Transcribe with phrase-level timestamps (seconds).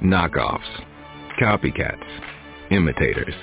[0.00, 0.84] Knockoffs,
[1.40, 2.02] copycats,
[2.70, 3.34] imitators.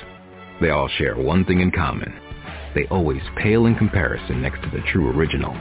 [0.59, 2.13] They all share one thing in common.
[2.75, 5.55] They always pale in comparison next to the true original.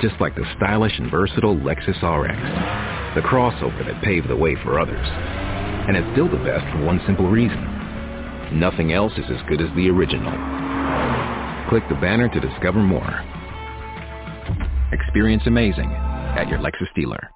[0.00, 2.36] Just like the stylish and versatile Lexus RX.
[3.14, 5.06] The crossover that paved the way for others.
[5.86, 8.58] And it's still the best for one simple reason.
[8.58, 10.32] Nothing else is as good as the original.
[11.68, 13.22] Click the banner to discover more.
[14.92, 17.33] Experience amazing at your Lexus dealer.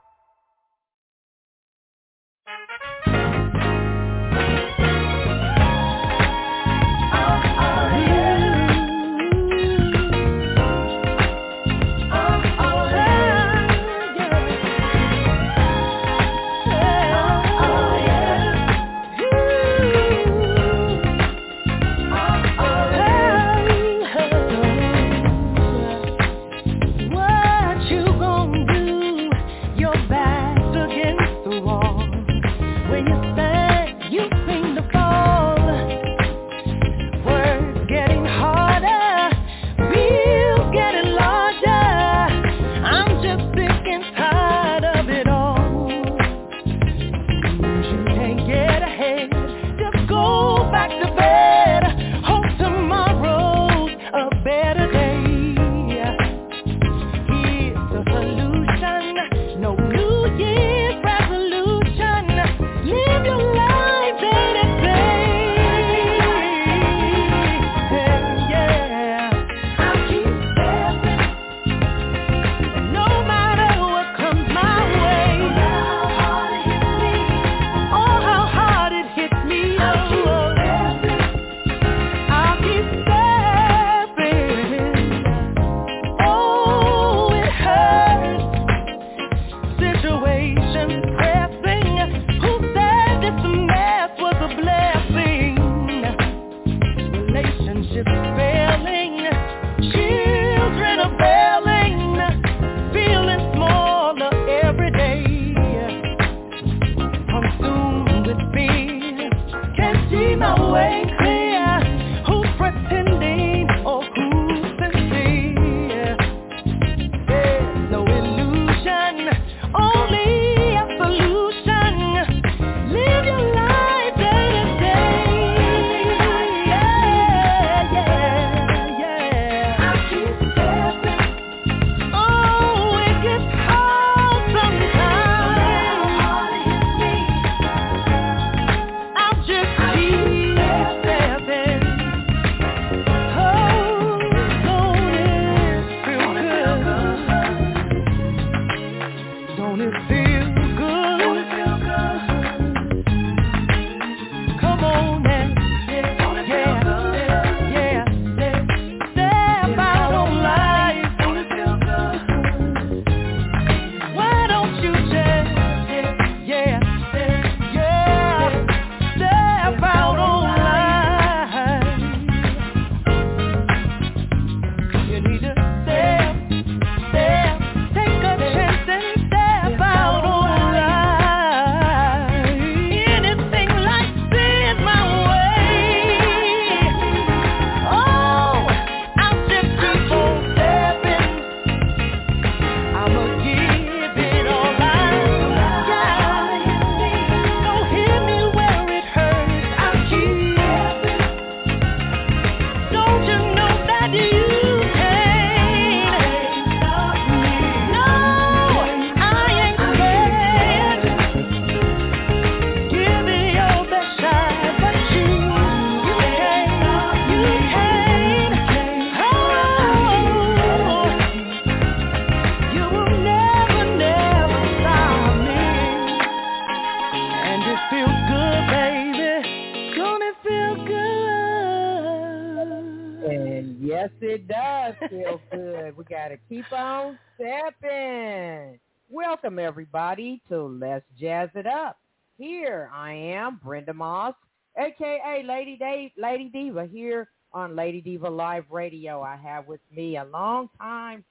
[239.59, 241.99] Everybody to Let's Jazz It Up.
[242.37, 244.35] Here I am, Brenda Moss,
[244.77, 249.23] aka Lady Dave, Lady Diva, here on Lady Diva Live Radio.
[249.23, 251.25] I have with me a long-time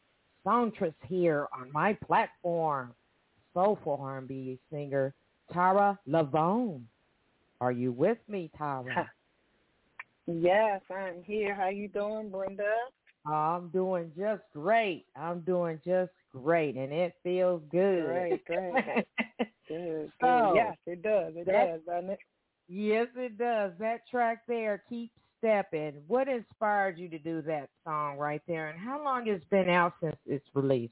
[0.44, 2.94] songstress here on my platform,
[3.54, 5.14] soulful R&B singer
[5.52, 6.84] Tara Levone.
[7.60, 9.10] Are you with me, Tara?
[10.28, 11.56] Yes, I'm here.
[11.56, 12.64] How you doing, Brenda?
[13.26, 15.06] I'm doing just great.
[15.16, 18.06] I'm doing just great, and it feels good.
[18.06, 18.74] Great, great.
[19.68, 20.54] good, good.
[20.56, 21.34] yes, it does.
[21.36, 22.20] It does, doesn't it?
[22.68, 23.72] Yes, it does.
[23.80, 25.94] That track there, Keep Stepping.
[26.08, 29.94] What inspired you to do that song right there, and how long has been out
[30.02, 30.90] since its release?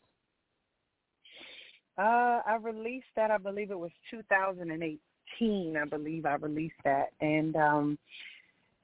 [1.98, 3.32] Uh, I released that.
[3.32, 5.78] I believe it was 2018.
[5.78, 7.98] I believe I released that, and um,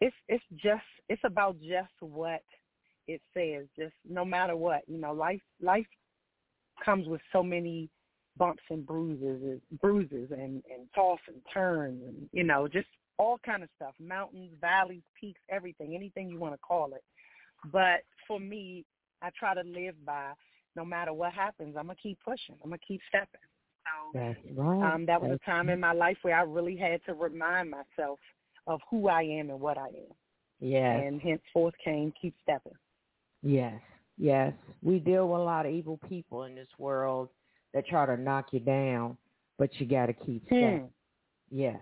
[0.02, 2.42] it's it's just it's about just what
[3.08, 3.68] it says.
[3.78, 5.86] Just no matter what, you know, life life
[6.84, 7.90] comes with so many
[8.38, 12.88] bumps and bruises, bruises and and toss and turns, and you know, just
[13.18, 17.04] all kind of stuff, mountains, valleys, peaks, everything, anything you want to call it.
[17.72, 18.84] But for me,
[19.22, 20.32] I try to live by
[20.76, 22.56] no matter what happens, I'm gonna keep pushing.
[22.64, 23.42] I'm gonna keep stepping.
[24.14, 24.20] So
[24.56, 24.94] right.
[24.94, 27.70] um, that was That's a time in my life where I really had to remind
[27.70, 28.20] myself
[28.68, 30.16] of who I am and what I am.
[30.60, 31.04] Yes.
[31.06, 32.74] And henceforth came keep stepping.
[33.42, 33.80] Yes.
[34.18, 34.54] Yes.
[34.82, 37.30] We deal with a lot of evil people in this world
[37.74, 39.18] that try to knock you down,
[39.58, 40.56] but you got to keep hmm.
[40.56, 40.90] stepping.
[41.50, 41.80] Yes.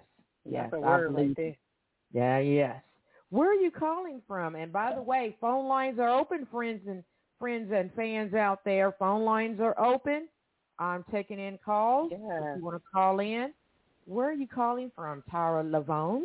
[0.49, 0.71] Yes.
[0.71, 1.57] Word right there.
[2.13, 2.39] Yeah.
[2.39, 2.81] Yes.
[3.29, 4.55] Where are you calling from?
[4.55, 7.03] And by the way, phone lines are open, friends and
[7.37, 8.93] friends and fans out there.
[8.97, 10.27] Phone lines are open.
[10.79, 12.11] I'm taking in calls.
[12.11, 12.17] Yeah.
[12.17, 13.53] If you want to call in,
[14.05, 15.23] where are you calling from?
[15.29, 16.23] Tara Levone?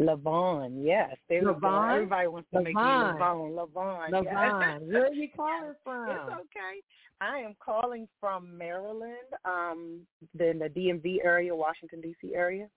[0.00, 1.16] Lavon, yes.
[1.28, 1.94] There Lavon?
[1.94, 3.50] Everybody wants to make me Lavon.
[3.50, 4.10] Lavon.
[4.10, 4.80] Lavon.
[4.80, 4.92] Yes.
[4.92, 6.10] Where are you calling from?
[6.10, 6.82] It's okay.
[7.20, 10.00] I am calling from Maryland, um,
[10.38, 12.32] in the DMV area, Washington D.C.
[12.34, 12.68] area.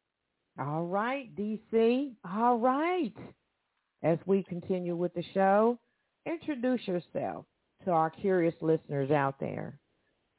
[0.60, 2.14] All right, D.C.
[2.26, 3.14] All right.
[4.04, 5.78] As we continue with the show,
[6.26, 7.46] introduce yourself
[7.86, 9.78] to our curious listeners out there.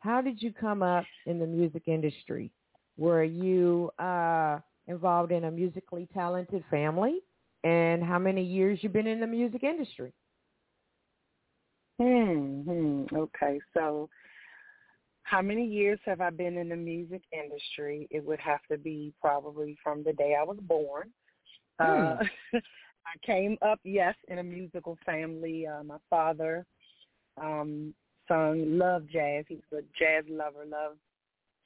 [0.01, 2.51] How did you come up in the music industry?
[2.97, 4.59] Were you uh,
[4.93, 7.21] involved in a musically talented family?
[7.65, 10.13] And how many years you've been in the music industry?
[12.01, 13.05] Hmm, hmm.
[13.15, 13.61] Okay.
[13.75, 14.09] So
[15.25, 18.09] how many years have I been in the music industry?
[18.11, 21.11] It would have to be probably from the day I was born.
[21.81, 21.91] Hmm.
[21.91, 22.17] Uh,
[23.05, 25.67] I came up, yes, in a musical family.
[25.67, 26.65] Uh, my father
[27.41, 27.95] um,
[28.29, 29.45] sung, loved jazz.
[29.49, 30.99] He was a jazz lover, loved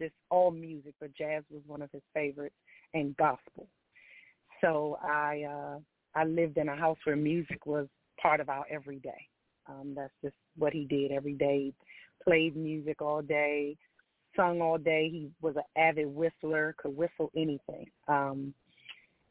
[0.00, 2.54] just all music, but jazz was one of his favorites
[2.94, 3.66] and gospel.
[4.60, 5.78] So I uh
[6.14, 7.86] I lived in a house where music was
[8.20, 9.28] part of our everyday.
[9.68, 11.72] Um, that's just what he did every day.
[12.24, 13.76] Played music all day,
[14.34, 15.08] sung all day.
[15.10, 17.86] He was an avid whistler, could whistle anything.
[18.08, 18.54] Um,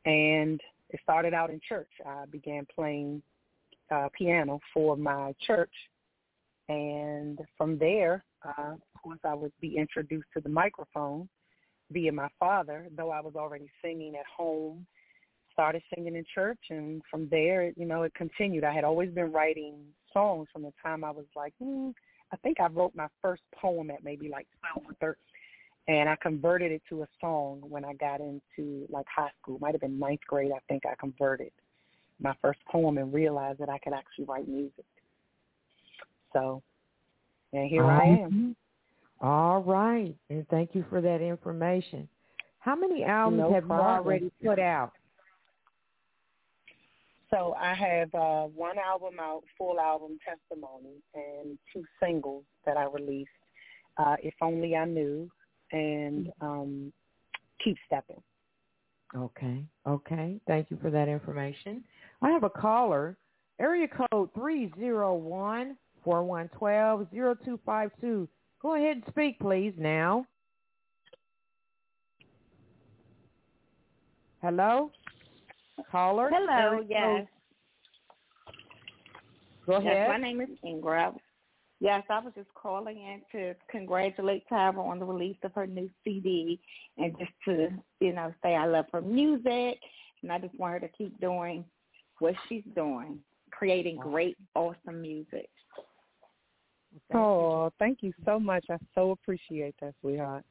[0.05, 1.89] and it started out in church.
[2.05, 3.23] I began playing
[3.89, 5.73] uh, piano for my church,
[6.69, 11.27] and from there, uh, of course, I would be introduced to the microphone
[11.91, 14.85] via my father, though I was already singing at home,
[15.53, 18.63] started singing in church, and from there, you know, it continued.
[18.63, 19.75] I had always been writing
[20.11, 21.91] songs from the time I was like, hmm,
[22.33, 25.15] I think I wrote my first poem at maybe like 12 or 13,
[25.87, 29.55] and I converted it to a song when I got into like high school.
[29.55, 31.51] It might have been ninth grade, I think I converted
[32.19, 34.85] my first poem and realized that I could actually write music.
[36.33, 36.61] So,
[37.53, 38.55] and here I am.
[39.21, 40.15] All right.
[40.29, 42.07] And thank you for that information.
[42.59, 43.88] How many albums no have problem.
[43.88, 44.91] you already put out?
[47.29, 52.85] So I have uh, one album out, full album, Testimony, and two singles that I
[52.85, 53.29] released,
[53.97, 55.29] uh, If Only I Knew
[55.71, 56.94] and um,
[57.63, 58.21] Keep Stepping.
[59.15, 60.39] Okay, okay.
[60.45, 61.84] Thank you for that information.
[62.22, 63.17] I have a caller,
[63.60, 68.27] area code three zero one four one twelve zero two five two.
[68.65, 70.25] Go ahead and speak, please, now.
[74.41, 74.89] Hello?
[75.91, 76.31] Caller?
[76.34, 77.27] Hello, yes.
[79.67, 79.86] Go ahead.
[79.86, 81.13] Yes, my name is Ingrid.
[81.79, 85.88] Yes, I was just calling in to congratulate Tyra on the release of her new
[86.03, 86.60] CD
[86.98, 87.69] and just to,
[88.00, 89.77] you know, say I love her music
[90.24, 91.65] and I just want her to keep doing
[92.17, 93.19] what she's doing,
[93.51, 95.50] creating great, awesome music.
[97.11, 97.71] Thank oh, you.
[97.79, 98.65] thank you so much.
[98.69, 100.43] I so appreciate that, sweetheart.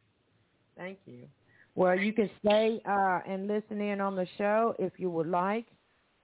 [0.76, 1.26] Thank you.
[1.74, 5.66] Well, you can stay uh, and listen in on the show if you would like.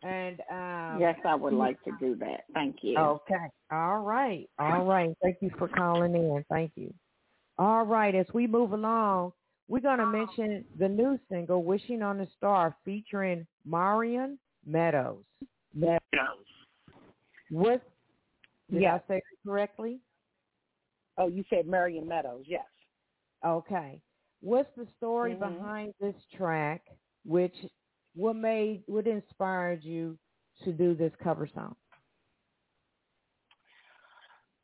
[0.03, 2.45] And um, yes, I would like to do that.
[2.55, 2.97] Thank you.
[2.97, 3.35] Okay.
[3.71, 4.49] All right.
[4.59, 5.15] All right.
[5.23, 6.45] Thank you for calling in.
[6.49, 6.93] Thank you.
[7.59, 8.15] All right.
[8.15, 9.33] As we move along,
[9.69, 15.23] we're going to mention the new single "Wishing on a Star" featuring Marion Meadows.
[15.75, 16.01] Meadows.
[17.51, 17.83] What?
[18.71, 19.03] Did yes.
[19.05, 19.99] I say it correctly?
[21.21, 22.65] Oh, you said Marion Meadows, yes.
[23.47, 24.01] Okay.
[24.41, 25.55] What's the story mm-hmm.
[25.55, 26.81] behind this track?
[27.27, 27.55] Which
[28.15, 30.17] what made what inspired you
[30.65, 31.77] to do this cover song?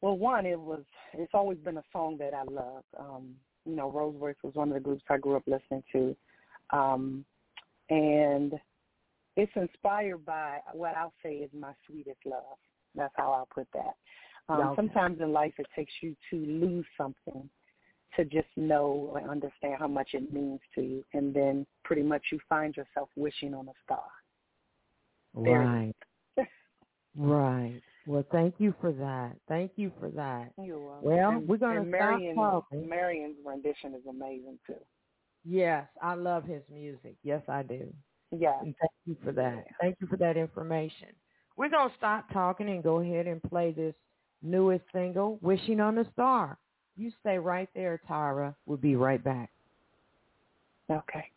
[0.00, 0.82] Well, one, it was.
[1.12, 2.84] It's always been a song that I love.
[2.98, 3.34] Um,
[3.66, 6.16] you know, Rose Royce was one of the groups I grew up listening to,
[6.70, 7.25] um,
[7.90, 8.54] and
[9.36, 12.56] it's inspired by what I'll say is my sweetest love.
[12.94, 13.94] That's how I'll put that.
[14.49, 14.76] Um, okay.
[14.76, 17.49] Sometimes in life, it takes you to lose something
[18.17, 22.23] to just know and understand how much it means to you, and then pretty much
[22.33, 24.05] you find yourself wishing on a star.
[25.35, 25.95] Right.
[27.17, 27.81] right.
[28.07, 29.33] Well, thank you for that.
[29.49, 30.53] Thank you for that.
[30.62, 31.11] You're welcome.
[31.11, 32.88] Well, and, we're going to stop talking.
[32.88, 34.75] Marion's rendition is amazing too.
[35.45, 37.17] Yes, I love his music.
[37.23, 37.93] Yes, I do.
[38.37, 38.57] Yes.
[38.62, 39.65] And thank you for that.
[39.81, 41.09] Thank you for that information.
[41.57, 43.95] We're going to stop talking and go ahead and play this
[44.47, 46.59] newest single, Wishing on a Star.
[46.97, 48.55] You stay right there, Tyra.
[48.65, 49.50] We'll be right back.
[50.91, 51.31] Okay.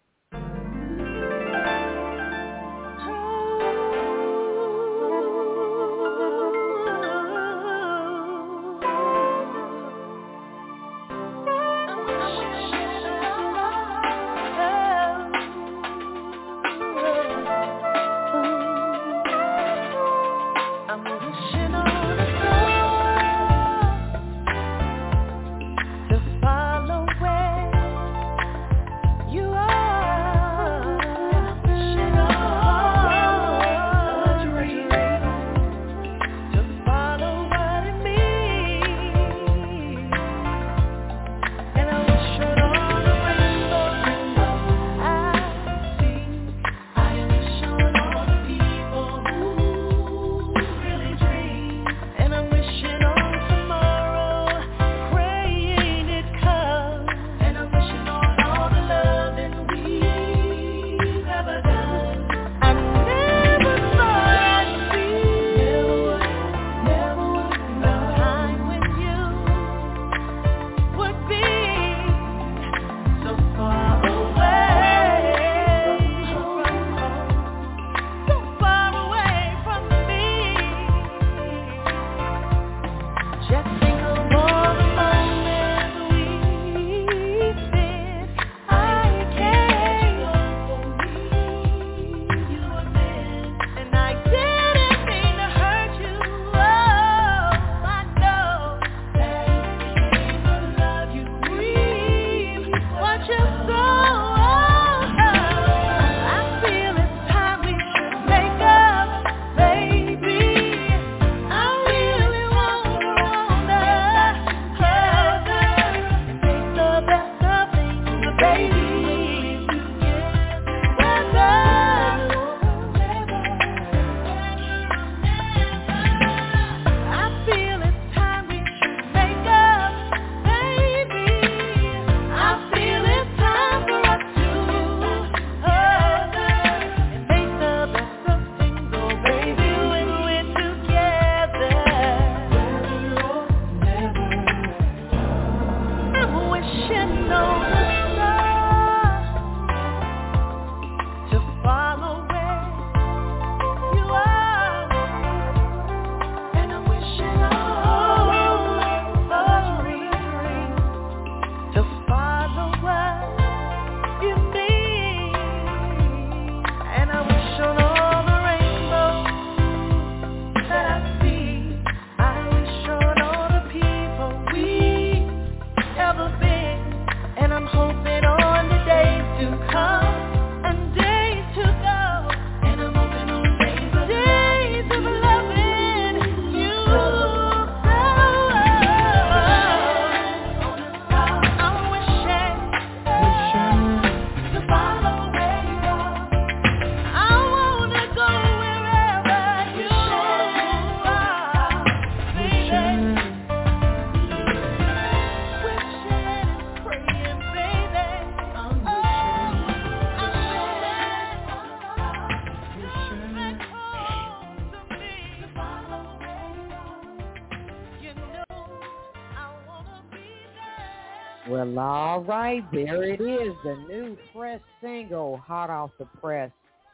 [222.29, 226.51] There it is, the new fresh single, hot off the press,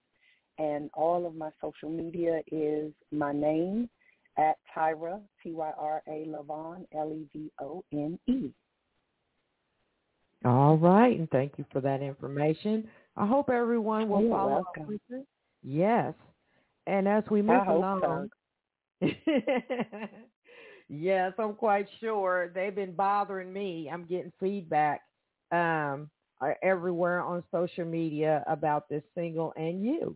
[0.57, 3.89] and all of my social media is my name
[4.37, 8.51] at Tyra, T-Y-R-A Levone, L-E-V-O-N-E.
[10.45, 12.87] All right, and thank you for that information.
[13.15, 14.99] I hope everyone will You're follow welcome.
[15.13, 15.25] up.
[15.63, 16.13] Yes.
[16.85, 18.29] And as we move along,
[19.01, 19.07] so.
[20.89, 23.89] yes, I'm quite sure they've been bothering me.
[23.91, 25.01] I'm getting feedback
[25.51, 26.09] um,
[26.61, 30.15] everywhere on social media about this single and you.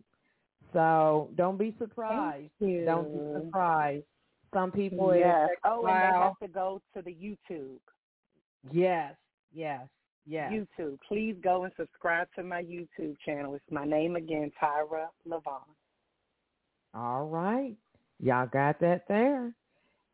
[0.74, 2.52] So don't be surprised.
[2.60, 4.04] Don't be surprised.
[4.54, 5.50] Some people Yes.
[5.66, 7.80] Oh, and they have to go to the YouTube.
[8.72, 9.16] Yes,
[9.54, 9.88] yes,
[10.26, 10.52] yes.
[10.52, 10.98] YouTube.
[11.08, 13.56] Please go and subscribe to my YouTube channel.
[13.56, 15.62] It's my name again, Tyra Levone.
[16.94, 17.76] All right.
[18.20, 19.54] Y'all got that there.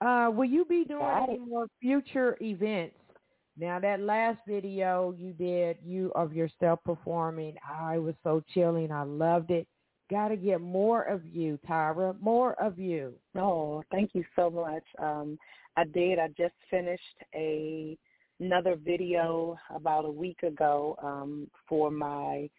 [0.01, 2.95] Uh, will you be doing Got any more future events?
[3.57, 8.91] Now that last video you did, you of yourself performing, I was so chilling.
[8.91, 9.67] I loved it.
[10.09, 12.19] Got to get more of you, Tyra.
[12.21, 13.13] More of you.
[13.35, 14.83] Oh, thank you so much.
[14.99, 15.37] Um,
[15.77, 16.19] I did.
[16.19, 17.01] I just finished
[17.33, 17.97] a
[18.39, 22.49] another video about a week ago um, for my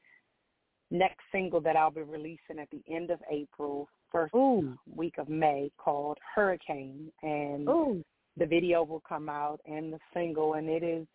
[0.90, 5.28] next single that I'll be releasing at the end of April, first Ooh, week of
[5.28, 8.04] May, called Hurricane, and ooh.
[8.36, 11.06] the video will come out and the single, and it is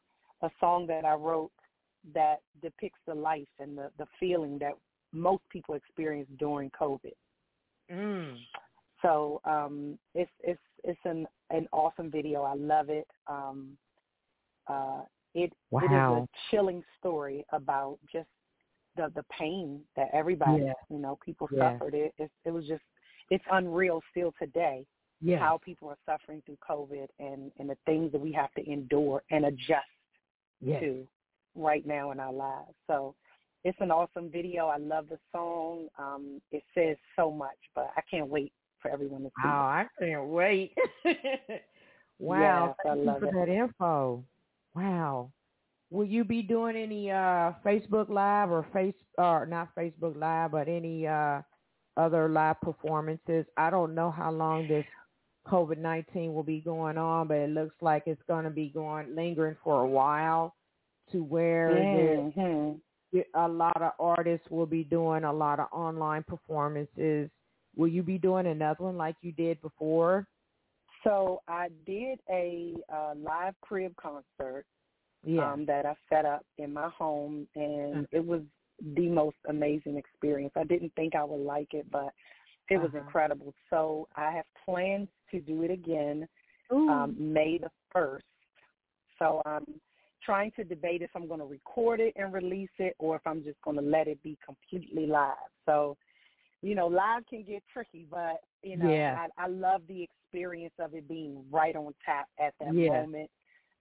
[0.41, 1.51] a song that I wrote
[2.13, 4.73] that depicts the life and the the feeling that
[5.11, 7.13] most people experience during COVID.
[7.91, 8.35] Mm.
[9.01, 12.43] So um, it's it's it's an an awesome video.
[12.43, 13.07] I love it.
[13.27, 13.77] Um,
[14.67, 15.01] uh,
[15.33, 16.27] it it is Wow.
[16.27, 18.27] a chilling story about just
[18.95, 20.73] the the pain that everybody Yeah.
[20.89, 21.73] you know people Yeah.
[21.73, 21.93] suffered.
[21.93, 22.83] It, it it was just
[23.29, 24.85] it's unreal still today
[25.21, 25.39] Yes.
[25.41, 29.23] how people are suffering through COVID and and the things that we have to endure
[29.31, 29.87] and adjust
[30.61, 30.81] yes.
[30.81, 31.07] to
[31.55, 32.73] right now in our lives.
[32.87, 33.15] So
[33.63, 34.67] it's an awesome video.
[34.67, 35.87] I love the song.
[35.97, 39.51] Um, it says so much, but I can't wait for everyone to see Oh, it.
[39.51, 40.73] I can't wait.
[42.19, 42.75] wow.
[42.85, 43.33] Yes, I Thank you for it.
[43.47, 44.23] that info.
[44.75, 45.31] Wow.
[45.91, 50.67] Will you be doing any uh Facebook Live or face or not Facebook Live, but
[50.67, 51.41] any uh
[51.97, 53.45] other live performances?
[53.57, 54.85] I don't know how long this
[55.47, 59.15] COVID nineteen will be going on, but it looks like it's going to be going
[59.15, 60.53] lingering for a while,
[61.11, 62.79] to where there- Mhm.
[63.33, 67.29] A lot of artists will be doing a lot of online performances.
[67.75, 70.27] Will you be doing another one like you did before?
[71.03, 74.65] So I did a uh, live crib concert
[75.23, 75.53] Yeah.
[75.53, 78.07] um, that I set up in my home, and Mm.
[78.11, 78.41] it was
[78.95, 80.53] the most amazing experience.
[80.55, 82.13] I didn't think I would like it, but
[82.69, 82.99] it was Uh-huh.
[82.99, 83.53] incredible.
[83.69, 86.27] So I have plans to do it again
[86.71, 86.89] Ooh.
[86.89, 88.23] um, May the 1st.
[89.17, 89.65] So I'm
[90.29, 93.43] trying to debate if I'm going to record it and release it or if I'm
[93.43, 95.33] just going to let it be completely live.
[95.65, 95.97] So,
[96.61, 99.25] you know, live can get tricky, but, you know, Yeah.
[99.39, 103.01] I, I love the experience of it being right on tap at that Yeah.
[103.01, 103.31] moment.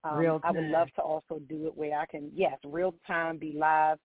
[0.04, 3.36] Um, Real I would love to also do it where I can, yes, real time,
[3.36, 3.98] be live,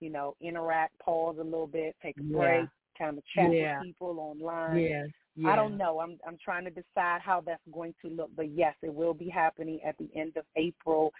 [0.00, 2.38] you know, interact, pause a little bit, take a Yeah.
[2.38, 3.74] break, kind of chat Yeah.
[3.78, 4.78] with people online.
[4.78, 5.04] yeah.
[5.36, 5.52] yeah.
[5.52, 6.00] I don't know.
[6.00, 9.28] I'm I'm trying to decide how that's going to look, but yes, it will be
[9.28, 11.12] happening at the end of April,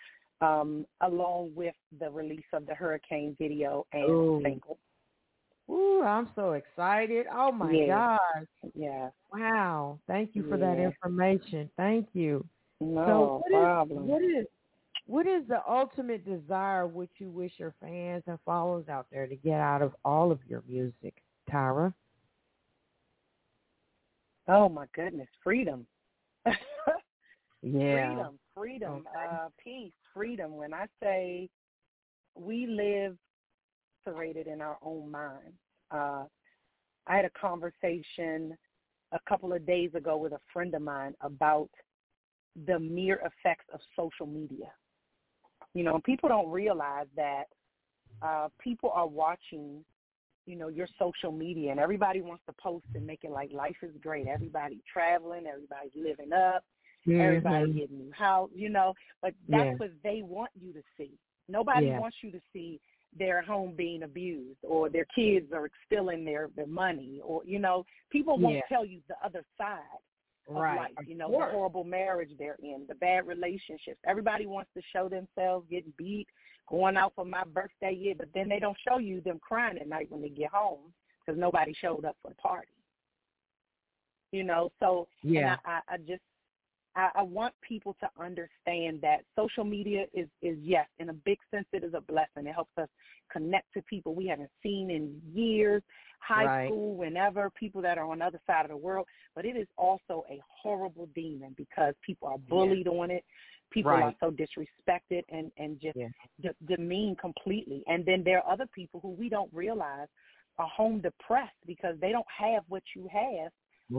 [0.42, 4.40] um, along with the release of the Hurricane video and Ooh.
[4.44, 4.78] single.
[5.70, 7.26] Ooh, I'm so excited.
[7.32, 8.18] Oh my Yeah.
[8.18, 8.46] gosh.
[8.74, 9.98] Yeah, Wow.
[10.06, 11.70] Thank you for that information.
[11.76, 12.44] Thank you.
[12.80, 14.06] no so what is, problem.
[14.08, 14.46] what is
[15.06, 19.36] what is the ultimate desire which you wish your fans and followers out there to
[19.36, 21.14] get out of all of your music,
[21.50, 21.92] Tyra?
[24.48, 25.86] oh my goodness, freedom.
[27.62, 28.14] Yeah.
[28.14, 29.26] freedom, freedom, Okay.
[29.26, 30.56] uh, peace, freedom.
[30.56, 31.48] When I say
[32.34, 33.16] we live
[34.04, 35.56] separated in our own minds,
[35.90, 36.24] uh,
[37.06, 38.56] I had a conversation
[39.12, 41.70] a couple of days ago with a friend of mine about
[42.66, 44.72] the mere effects of social media.
[45.74, 47.44] You know, people don't realize that
[48.20, 49.84] uh, people are watching,
[50.46, 53.76] you know, your social media, and everybody wants to post and make it like life
[53.82, 54.26] is great.
[54.26, 56.64] Everybody traveling, everybody's living up,
[57.06, 57.20] Mm-hmm.
[57.20, 58.94] Everybody getting house, you know.
[59.20, 59.74] But that's Yeah.
[59.74, 61.18] what they want you to see.
[61.48, 61.98] Nobody Yeah.
[61.98, 62.80] wants you to see
[63.14, 67.84] their home being abused or their kids are stealing their their money or you know
[68.08, 68.62] people won't Yeah.
[68.68, 69.82] tell you the other side
[70.48, 70.76] of Right.
[70.76, 70.92] life.
[70.96, 71.50] Of You know, course.
[71.52, 74.00] the horrible marriage they're in, the bad relationships.
[74.04, 76.26] Everybody wants to show themselves getting beat,
[76.68, 79.88] going out for my birthday year, but then they don't show you them crying at
[79.88, 82.72] night when they get home because nobody showed up for the party.
[84.32, 85.58] You know, so Yeah.
[85.66, 86.22] I, I, I just
[86.94, 91.38] I, I want people to understand that social media is is yes, in a big
[91.50, 92.46] sense, it is a blessing.
[92.46, 92.88] It helps us
[93.30, 95.82] connect to people we haven't seen in years,
[96.20, 96.68] high Right.
[96.68, 99.06] school, whenever people that are on the other side of the world.
[99.34, 103.24] But it is also a horrible demon because people are bullied on it.
[103.70, 106.08] People are so disrespected and and just Yeah.
[106.40, 107.82] de- demeaned completely.
[107.86, 110.08] And then there are other people who we don't realize
[110.58, 113.50] are home depressed because they don't have what you have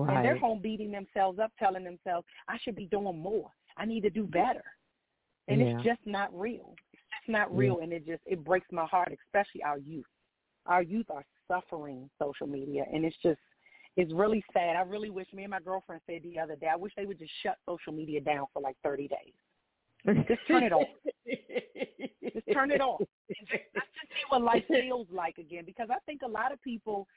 [0.02, 3.50] and they're home beating themselves up, telling themselves, I should be doing more.
[3.78, 4.64] I need to do better.
[5.48, 5.68] And Yeah.
[5.76, 6.76] it's just not real.
[6.94, 7.58] It's just not Yeah.
[7.58, 7.80] real.
[7.80, 10.06] And it just, it breaks my heart, especially our youth.
[10.66, 12.86] Our youth are suffering social media.
[12.92, 13.40] And it's just,
[13.96, 14.76] it's really sad.
[14.76, 17.20] I really wish, me and my girlfriend said the other day, I wish they would
[17.20, 19.34] just shut social media down for like 30 days.
[20.28, 20.88] Just turn it off.
[22.24, 23.02] Just turn it off.
[23.30, 25.64] And just, just to see what life feels like again.
[25.66, 27.08] Because I think a lot of people,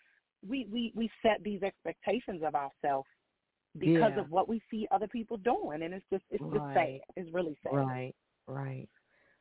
[0.46, 3.09] we we we set these expectations of ourselves
[3.79, 4.20] because Yeah.
[4.20, 7.03] of what we see other people doing, and it's just it's just Right.
[7.07, 7.14] sad.
[7.16, 7.75] It's really sad.
[7.75, 8.14] Right.
[8.46, 8.88] Right.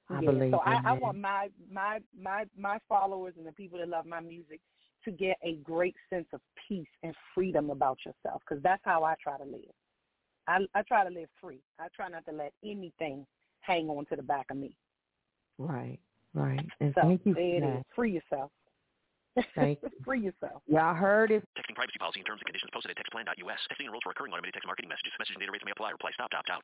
[0.10, 3.80] I Yeah, believe so I, I want my my my my followers and the people
[3.80, 4.62] that love my music
[5.04, 9.16] to get a great sense of peace and freedom about yourself because that's how I
[9.22, 9.74] try to live.
[10.48, 11.62] I I try to live free.
[11.80, 13.26] I try not to let anything
[13.62, 14.76] hang on to the back of me.
[15.58, 16.00] Right.
[16.34, 16.66] Right.
[16.82, 17.80] And So thank you for it that.
[17.80, 17.84] is.
[17.96, 18.52] Free yourself.
[19.56, 19.90] Thank you.
[20.04, 20.62] free yourself.
[20.68, 21.44] Y'all heard it.
[21.58, 23.60] Texting privacy policy and terms and conditions posted at textplan.us.
[23.72, 25.14] Texting enrolls for recurring automated text marketing messages.
[25.20, 25.92] Message and data rates may apply.
[25.92, 26.64] Reply stop to opt out.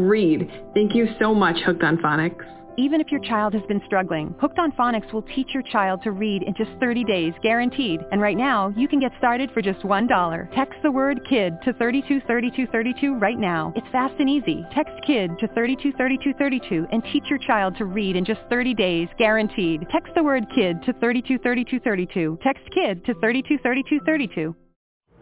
[0.00, 0.50] read.
[0.74, 2.44] Thank you so much, Hooked on Phonics.
[2.76, 6.12] Even if your child has been struggling, Hooked on Phonics will teach your child to
[6.12, 8.00] read in just 30 days, guaranteed.
[8.10, 10.54] And right now, you can get started for just $1.
[10.54, 13.72] Text the word KID to 323232 right now.
[13.76, 14.64] It's fast and easy.
[14.72, 19.86] Text KID to 323232 and teach your child to read in just 30 days, guaranteed.
[19.90, 22.38] Text the word KID to 323232.
[22.42, 24.54] Text KID to 323232.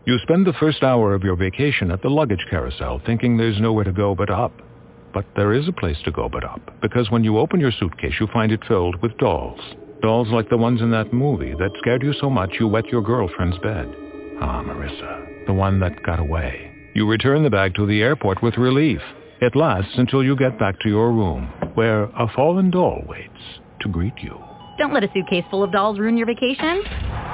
[0.07, 3.85] You spend the first hour of your vacation at the luggage carousel thinking there's nowhere
[3.85, 4.53] to go but up.
[5.13, 8.15] But there is a place to go but up, because when you open your suitcase
[8.21, 9.61] you find it filled with dolls.
[10.03, 13.03] Dolls like the ones in that movie that scared you so much you wet your
[13.03, 13.89] girlfriend's bed.
[14.41, 16.71] Ah, Marissa, the one that got away.
[16.95, 19.01] You return the bag to the airport with relief.
[19.41, 23.89] It lasts until you get back to your room, where a fallen doll waits to
[23.89, 24.39] greet you.
[24.79, 26.83] Don't let a suitcase full of dolls ruin your vacation.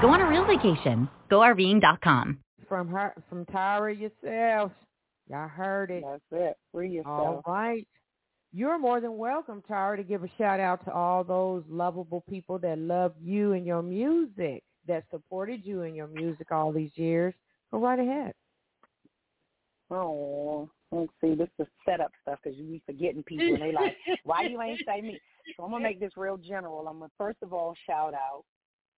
[0.00, 1.08] Go on a real vacation.
[1.30, 2.38] GoRVing.com.
[2.68, 4.72] From her from Tyra yourself.
[5.28, 6.04] Y'all heard it.
[6.06, 6.56] That's it.
[6.72, 7.42] Free yourself.
[7.46, 7.86] right.
[8.52, 12.58] You're more than welcome, Tara, to give a shout out to all those lovable people
[12.60, 17.34] that love you and your music, that supported you in your music all these years.
[17.72, 18.32] Go right ahead.
[19.90, 21.34] Oh, let's see.
[21.34, 24.80] This is setup stuff because you be forgetting people, and they like, why you ain't
[24.86, 25.18] say me?
[25.56, 26.86] So I'm gonna make this real general.
[26.86, 28.44] I'm gonna first of all shout out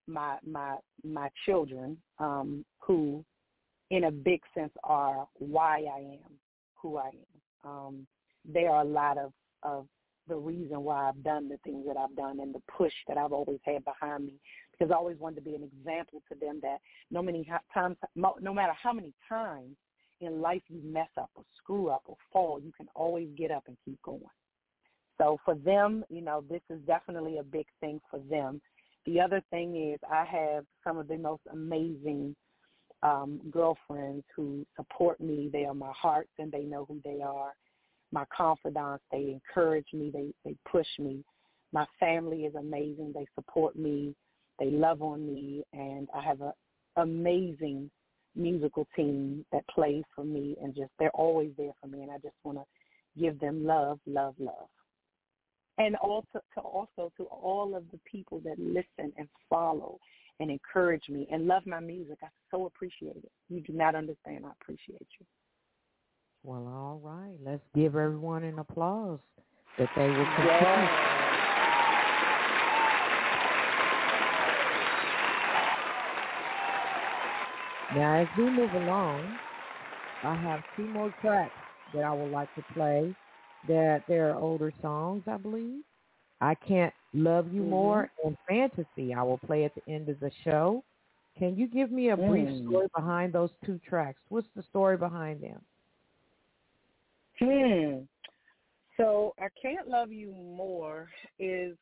[0.07, 3.25] my my my children, um, who,
[3.91, 6.33] in a big sense, are why I am
[6.75, 7.11] who I
[7.65, 7.71] am.
[7.71, 8.07] Um,
[8.45, 9.87] they are a lot of of
[10.29, 13.33] the reason why I've done the things that I've done and the push that I've
[13.33, 14.35] always had behind me
[14.73, 16.79] because I always wanted to be an example to them that
[17.11, 19.77] no many times, no matter how many times
[20.21, 23.65] in life you mess up or screw up or fall, you can always get up
[23.69, 24.23] and keep going.
[25.19, 28.61] So for them, you know, this is definitely a big thing for them.
[29.07, 32.35] The other thing is I have some of the most amazing
[33.07, 35.49] um, girlfriends who support me.
[35.53, 37.53] They are my hearts and they know who they are.
[38.11, 41.25] My confidants, they encourage me, they, they push me.
[41.73, 43.13] My family is amazing.
[43.15, 44.15] They support me.
[44.59, 45.63] They love on me.
[45.73, 46.53] And I have an
[46.97, 47.91] amazing
[48.35, 52.17] musical team that plays for me and just they're always there for me and I
[52.17, 54.69] just want to give them love, love, love.
[55.79, 59.99] And also to also to all of the people that listen and follow
[60.41, 62.19] and encourage me and love my music.
[62.23, 63.31] I so appreciate it.
[63.49, 64.45] You do not understand.
[64.45, 65.27] I appreciate you.
[66.45, 67.37] Well, all right.
[67.45, 69.19] Let's give everyone an applause
[69.79, 70.89] that they will continue.
[77.95, 79.39] Now, as we move along,
[80.23, 81.53] I have two more tracks
[81.95, 83.15] that I would like to play.
[83.69, 85.83] That they're older songs, I believe.
[86.41, 87.69] I can't love you Mhm.
[87.71, 89.15] more and fantasy.
[89.15, 90.85] I will play at the end of the show.
[91.39, 92.67] Can you give me a brief Mm.
[92.67, 94.21] story behind those two tracks?
[94.29, 95.65] What's the story behind them?
[97.39, 98.05] Hmm.
[98.97, 101.77] So I can't love you more is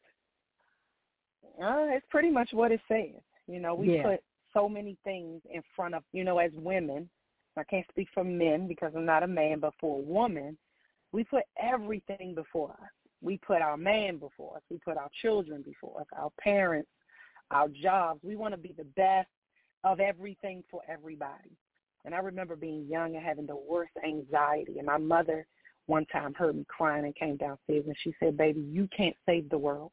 [1.63, 3.23] uh, it's pretty much what it says.
[3.47, 4.03] You know, we Yeah.
[4.03, 7.09] put so many things in front of you know, as women.
[7.57, 10.59] I can't speak for men because I'm not a man, but for a woman,
[11.13, 12.91] we put everything before us.
[13.25, 14.63] We put our man before us.
[14.71, 16.91] We put our children before us, our parents,
[17.51, 18.21] our jobs.
[18.23, 19.29] We want to be the best
[19.83, 21.57] of everything for everybody.
[22.05, 24.79] And I remember being young and having the worst anxiety.
[24.79, 25.47] And my mother
[25.87, 29.49] one time heard me crying and came downstairs and she said, Baby, you can't save
[29.49, 29.91] the world.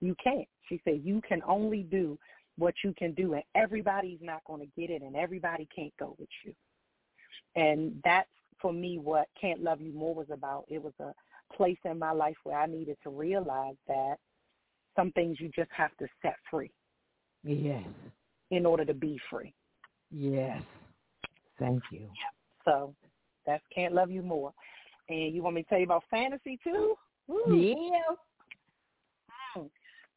[0.00, 0.48] You can't.
[0.68, 2.18] She said, You can only do
[2.56, 6.16] what you can do and everybody's not going to get it and everybody can't go
[6.18, 6.54] with you.
[7.56, 8.28] And that's
[8.60, 10.64] for me what Can't Love You More was about.
[10.68, 11.12] It was a
[11.54, 14.16] place in my life where I needed to realize that
[14.96, 16.72] some things you just have to set free
[17.44, 17.84] Yes.
[18.50, 19.54] in order to be free.
[20.10, 20.62] Yes.
[21.58, 22.08] Thank you.
[22.64, 22.94] So
[23.46, 24.52] that's Can't Love You More.
[25.08, 26.94] And you want me to tell you about fantasy too?
[27.26, 27.56] Woo.
[27.56, 28.14] Yeah.
[29.56, 29.70] Mm.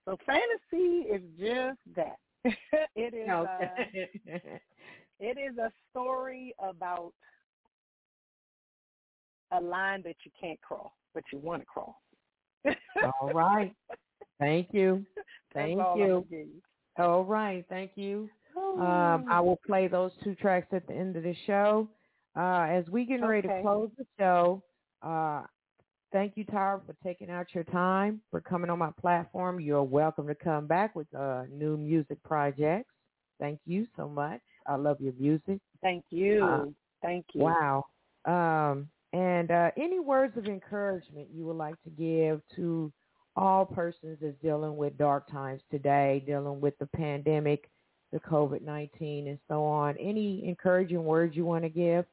[0.06, 2.18] So fantasy is just that.
[2.96, 3.58] it is uh,
[5.20, 7.14] it is a story about
[9.52, 12.76] a line that you can't cross, but you want to cross.
[13.22, 13.74] all right.
[14.40, 15.06] Thank you.
[15.54, 16.26] Thank That's all I'm you.
[16.30, 16.48] you.
[16.98, 17.66] All right.
[17.70, 18.30] Thank you.
[18.58, 21.88] Um, I will play those two tracks at the end of the show.
[22.38, 24.64] Uh, as we get ready to close the show,
[25.02, 25.44] uh,
[26.14, 29.60] thank you, Tyra, for taking out your time, for coming on my platform.
[29.60, 32.90] You're welcome to come back with uh, new music projects.
[33.40, 34.42] Thank you so much.
[34.68, 35.60] I love your music.
[35.82, 36.46] Thank you.
[36.46, 36.66] Uh,
[37.02, 37.42] Thank you.
[37.42, 37.86] Wow.
[38.26, 42.92] Um, and uh, any words of encouragement you would like to give to
[43.36, 47.70] all persons that's dealing with dark times today, dealing with the pandemic,
[48.12, 49.98] the COVID-19 and so on.
[49.98, 52.06] Any encouraging words you want to give?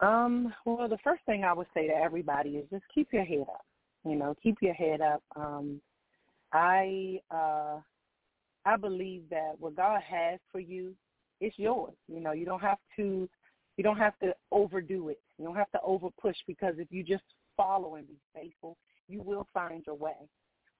[0.00, 3.46] Um, well, the first thing I would say to everybody is just keep your head
[3.48, 3.64] up.
[4.04, 5.22] You know, keep your head up.
[5.34, 5.80] Um,
[6.52, 7.78] I uh,
[8.64, 10.94] I believe that what God has for you,
[11.40, 11.94] it's yours.
[12.08, 13.28] You know, you don't have to
[13.76, 15.20] you don't have to overdo it.
[15.38, 17.24] You don't have to over push because if you just
[17.56, 18.76] follow and be faithful,
[19.08, 20.28] you will find your way.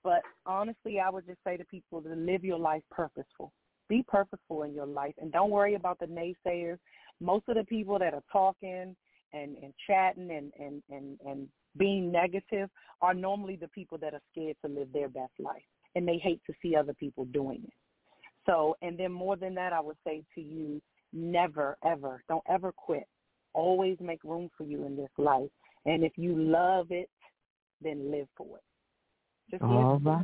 [0.02, 3.52] But honestly, I would just say to people to live your life purposeful.
[3.88, 6.78] Be purposeful in your life and don't worry about the naysayers.
[7.20, 8.96] Most of the people that are talking
[9.32, 12.68] and, and chatting and, and, and, and being negative
[13.02, 15.62] are normally the people that are scared to live their best life
[15.94, 17.72] and they hate to see other people doing it.
[18.46, 20.80] So, and then more than that, I would say to you,
[21.16, 23.07] never, ever, don't ever quit.
[23.55, 25.50] Always make room for you in this life.
[25.87, 27.09] And if you love it,
[27.83, 28.62] then live for it.
[29.50, 30.16] Just All live for it.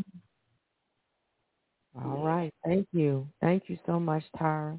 [1.94, 2.04] right.
[2.04, 2.54] All right.
[2.64, 3.28] Thank you.
[3.40, 4.78] Thank you so much, Tara.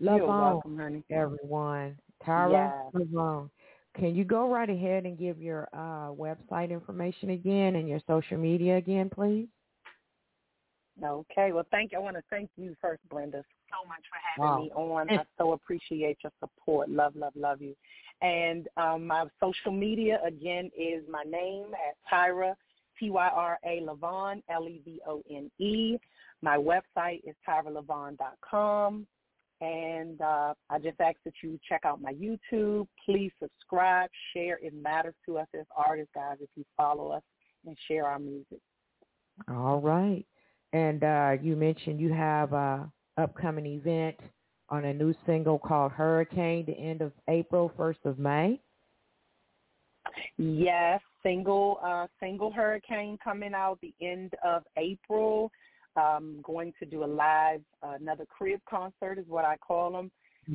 [0.00, 1.04] Levone, welcome, honey.
[1.10, 1.96] everyone.
[2.24, 2.50] Tara
[2.92, 3.50] Yes.
[3.96, 8.36] Can you go right ahead and give your uh, website information again and your social
[8.36, 9.46] media again, please?
[11.02, 11.52] Okay.
[11.52, 11.98] Well, thank you.
[11.98, 14.62] I want to thank you first, Brenda, so much for having Wow.
[14.62, 15.10] me on.
[15.10, 16.88] I so appreciate your support.
[16.88, 17.74] Love, love, love you.
[18.22, 22.54] And um, my social media again is my name at Tyra
[22.98, 25.96] T Y R A Levone L E V O N E.
[26.42, 29.06] My website is tyralevone.com.
[29.60, 32.86] And uh, I just ask that you check out my YouTube.
[33.04, 34.58] Please subscribe, share.
[34.62, 37.22] It matters to us as artists, guys, if you follow us
[37.66, 38.60] and share our music.
[39.48, 40.26] All right.
[40.74, 44.16] And uh, you mentioned you have a upcoming event
[44.70, 48.60] on a new single called Hurricane, the end of April, 1st of May.
[50.36, 55.50] Yes, single uh single hurricane coming out the end of April.
[55.96, 60.10] Um going to do a live uh, another crib concert is what I call them.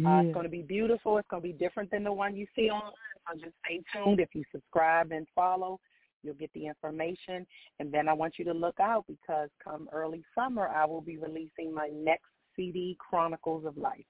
[0.05, 1.17] Uh, it's going to be beautiful.
[1.17, 2.91] It's going to be different than the one you see online.
[3.27, 4.19] So just stay tuned.
[4.19, 5.79] If you subscribe and follow,
[6.23, 7.45] you'll get the information.
[7.79, 11.17] And then I want you to look out because come early summer, I will be
[11.17, 14.05] releasing my next CD, Chronicles of Life.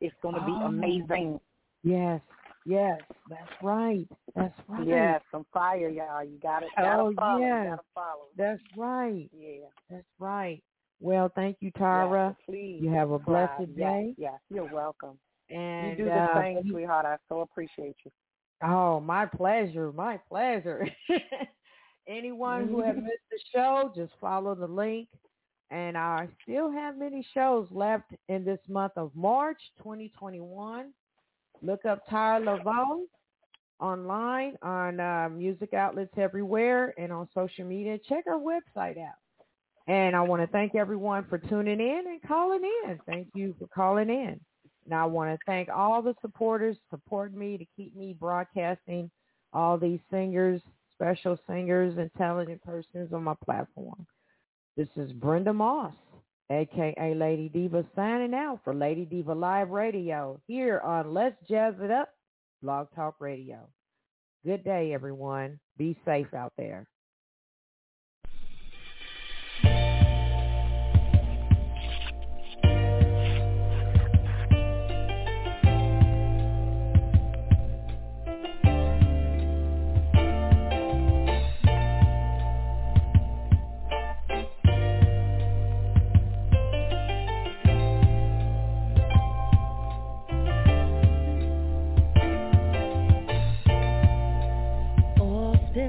[0.00, 0.66] It's going to be Oh.
[0.66, 1.40] amazing.
[1.82, 2.20] Yes,
[2.66, 4.06] yes, that's right.
[4.34, 4.86] That's right.
[4.86, 6.22] Yes, some fire, y'all.
[6.22, 6.70] You got it.
[6.78, 7.40] Oh, follow.
[7.40, 7.76] Yeah.
[8.36, 9.28] That's right.
[9.32, 9.66] Yeah.
[9.88, 10.62] That's right.
[11.00, 12.36] Well, thank you, Tara.
[12.36, 14.14] Yes, please You have a blessed Yes, day.
[14.18, 15.18] Yes, you're welcome.
[15.48, 17.06] And you do the uh, same, sweetheart.
[17.06, 18.10] I so appreciate you.
[18.62, 19.92] Oh, my pleasure.
[19.92, 20.86] My pleasure.
[22.08, 25.08] Anyone who have missed the show, just follow the link.
[25.70, 30.92] And I still have many shows left in this month of March 2021.
[31.62, 33.04] Look up Tyra Levone
[33.80, 37.98] online on uh, music outlets everywhere and on social media.
[38.08, 39.14] Check our website out.
[39.86, 42.98] And I want to thank everyone for tuning in and calling in.
[43.06, 44.40] Thank you for calling in.
[44.90, 49.08] And I want to thank all the supporters supporting me to keep me broadcasting
[49.52, 50.60] all these singers,
[50.92, 54.04] special singers, intelligent persons on my platform.
[54.76, 55.94] This is Brenda Moss,
[56.50, 61.92] aka Lady Diva, signing out for Lady Diva Live Radio here on Let's Jazz It
[61.92, 62.08] Up,
[62.60, 63.68] Blog Talk Radio.
[64.44, 65.60] Good day, everyone.
[65.78, 66.88] Be safe out there.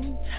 [0.01, 0.31] Live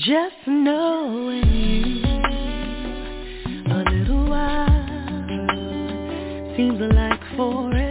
[0.00, 2.22] Just knowing you
[3.70, 5.26] a little while
[6.56, 7.89] seems like forever.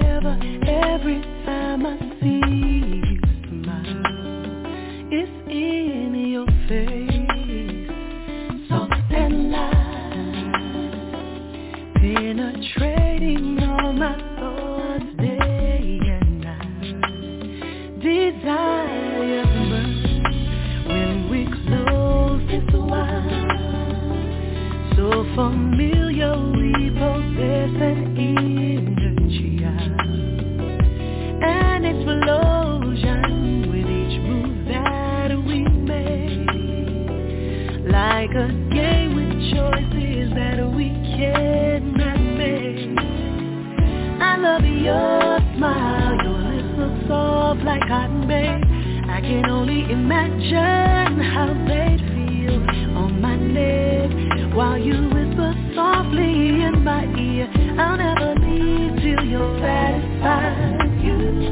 [49.90, 52.62] Imagine how they'd feel
[52.96, 57.50] on my neck while you whisper softly in my ear.
[57.80, 61.02] I'll never leave till you're satisfied.
[61.04, 61.50] You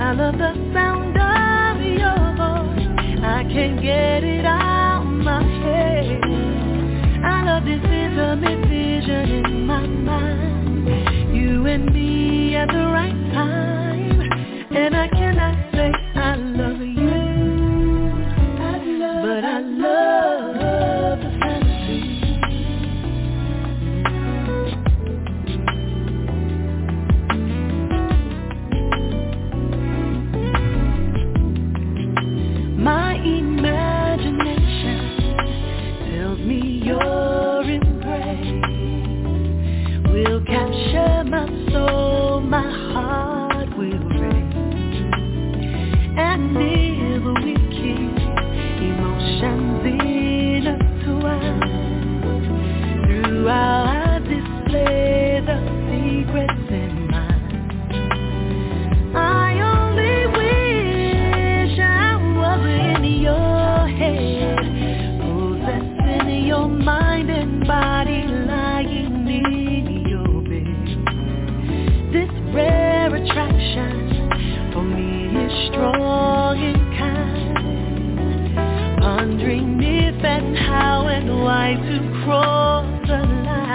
[0.00, 3.22] I love the sound of your voice.
[3.22, 6.24] I can't get it out my head.
[7.22, 11.36] I love this intimate vision in my mind.
[11.36, 14.20] You and me at the right time,
[14.74, 15.19] and I.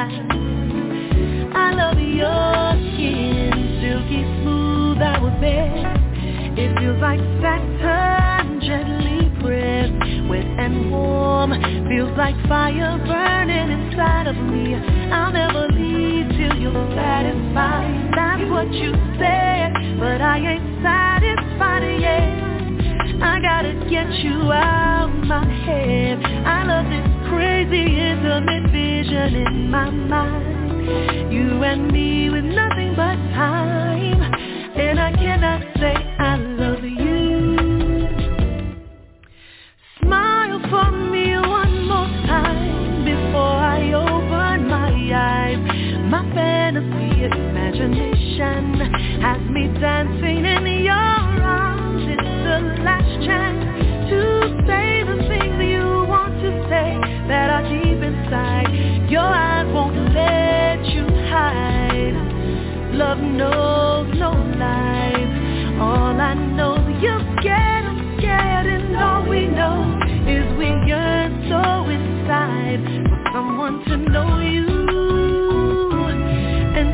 [0.07, 3.51] I love your skin,
[3.81, 5.95] silky smooth, I would bet.
[6.57, 11.51] It feels like satin gently pressed, wet and warm.
[11.89, 14.75] Feels like fire burning inside of me.
[15.11, 18.11] I'll never leave till you're satisfied.
[18.15, 22.45] That's what you said, but I ain't satisfied yet.
[23.21, 26.23] I gotta get you out my head.
[26.45, 31.33] I love this crazy intimate vision in my mind.
[31.33, 34.21] You and me with nothing but time.
[34.75, 35.64] And I cannot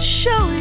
[0.01, 0.60] Show showing.